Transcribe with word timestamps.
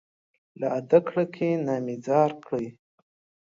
له 0.59 0.67
ادکړکۍ 0.79 1.51
نه 1.65 1.73
مي 1.85 1.95
ځار 2.05 2.31
کړى 2.45 2.67